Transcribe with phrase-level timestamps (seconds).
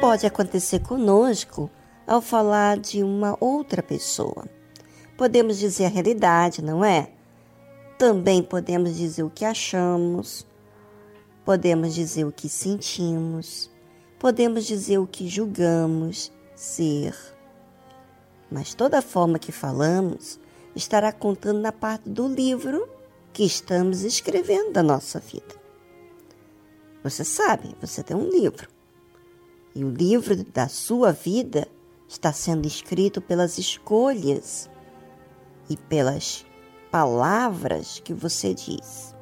[0.00, 1.70] pode acontecer conosco
[2.06, 4.44] ao falar de uma outra pessoa.
[5.16, 7.10] Podemos dizer a realidade, não é?
[7.98, 10.46] Também podemos dizer o que achamos,
[11.44, 13.70] podemos dizer o que sentimos,
[14.18, 17.14] podemos dizer o que julgamos ser.
[18.50, 20.38] Mas toda forma que falamos
[20.74, 22.88] estará contando na parte do livro
[23.32, 25.54] que estamos escrevendo da nossa vida.
[27.02, 28.75] Você sabe, você tem um livro.
[29.76, 31.68] E o livro da sua vida
[32.08, 34.70] está sendo escrito pelas escolhas
[35.68, 36.46] e pelas
[36.90, 39.14] palavras que você diz.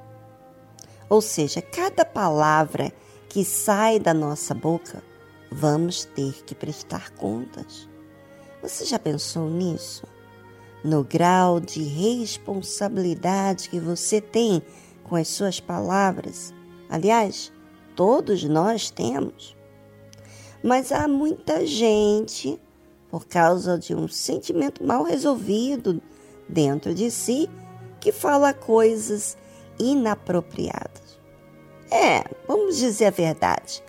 [1.09, 2.93] Ou seja, cada palavra
[3.29, 5.03] que sai da nossa boca,
[5.51, 7.89] vamos ter que prestar contas.
[8.63, 10.05] Você já pensou nisso?
[10.85, 14.63] No grau de responsabilidade que você tem
[15.03, 16.55] com as suas palavras?
[16.89, 17.53] Aliás,
[17.97, 19.57] todos nós temos.
[20.65, 22.59] Mas há muita gente,
[23.11, 26.01] por causa de um sentimento mal resolvido
[26.49, 27.51] dentro de si,
[28.01, 29.37] que fala coisas
[29.79, 31.19] inapropriadas.
[31.91, 33.85] É, vamos dizer a verdade.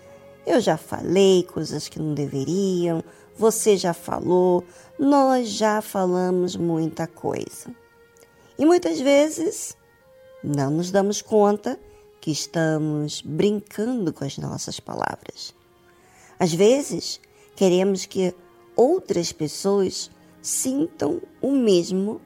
[0.45, 3.01] Eu já falei coisas que não deveriam,
[3.37, 4.61] você já falou,
[4.99, 7.73] nós já falamos muita coisa.
[8.59, 9.77] E muitas vezes
[10.43, 11.79] não nos damos conta
[12.19, 15.55] que estamos brincando com as nossas palavras.
[16.39, 17.19] Às vezes,
[17.55, 18.33] queremos que
[18.75, 22.21] outras pessoas sintam o mesmo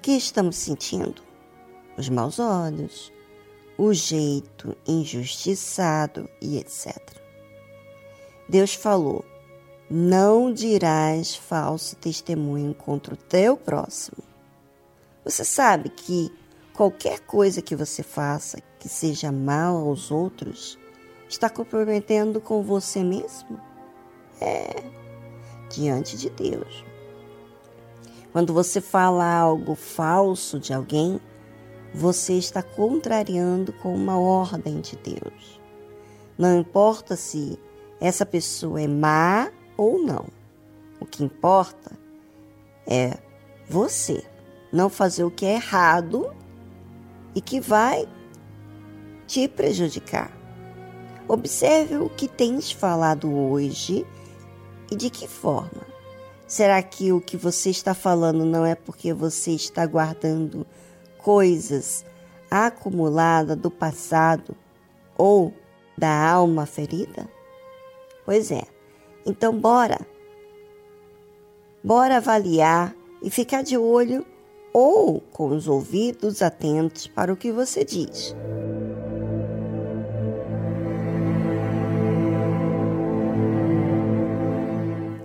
[0.00, 1.22] que estamos sentindo.
[1.96, 3.12] Os maus olhos,
[3.78, 6.98] o jeito injustiçado e etc.
[8.48, 9.24] Deus falou:
[9.88, 14.22] Não dirás falso testemunho contra o teu próximo.
[15.24, 16.32] Você sabe que
[16.72, 20.78] qualquer coisa que você faça que seja mal aos outros
[21.32, 23.60] está comprometendo com você mesmo?
[24.40, 24.82] É,
[25.70, 26.84] diante de Deus.
[28.32, 31.20] Quando você fala algo falso de alguém,
[31.94, 35.60] você está contrariando com uma ordem de Deus.
[36.38, 37.58] Não importa se
[38.00, 40.26] essa pessoa é má ou não.
[40.98, 41.92] O que importa
[42.86, 43.18] é
[43.68, 44.24] você
[44.72, 46.34] não fazer o que é errado
[47.34, 48.08] e que vai
[49.26, 50.41] te prejudicar.
[51.28, 54.06] Observe o que tens falado hoje
[54.90, 55.86] e de que forma.
[56.46, 60.66] Será que o que você está falando não é porque você está guardando
[61.16, 62.04] coisas
[62.50, 64.54] acumuladas do passado
[65.16, 65.54] ou
[65.96, 67.26] da alma ferida?
[68.24, 68.64] Pois é.
[69.24, 69.98] Então bora.
[71.82, 74.26] Bora avaliar e ficar de olho
[74.72, 78.34] ou com os ouvidos atentos para o que você diz.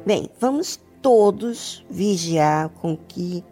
[0.08, 3.44] Bem, vamos todos vigiar com o que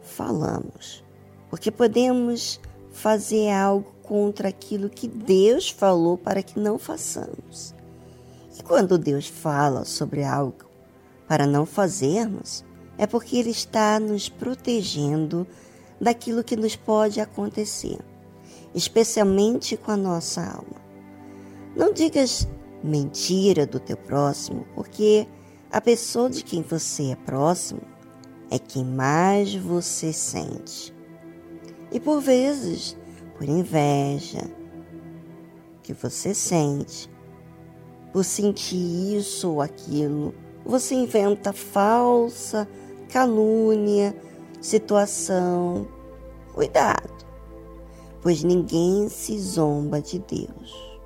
[0.00, 1.04] falamos,
[1.50, 2.58] porque podemos
[2.92, 7.74] fazer algo contra aquilo que Deus falou para que não façamos.
[8.58, 10.64] E quando Deus fala sobre algo
[11.28, 12.64] para não fazermos,
[12.96, 15.46] é porque Ele está nos protegendo
[16.00, 17.98] daquilo que nos pode acontecer,
[18.74, 20.80] especialmente com a nossa alma.
[21.76, 22.48] Não digas
[22.82, 25.26] mentira do teu próximo, porque
[25.70, 27.80] a pessoa de quem você é próximo
[28.50, 30.94] é quem mais você sente.
[31.90, 32.96] E por vezes,
[33.36, 34.50] por inveja
[35.82, 37.10] que você sente,
[38.12, 40.34] por sentir isso ou aquilo,
[40.64, 42.68] você inventa falsa
[43.08, 44.14] calúnia,
[44.60, 45.88] situação.
[46.52, 47.24] Cuidado,
[48.20, 50.97] pois ninguém se zomba de Deus.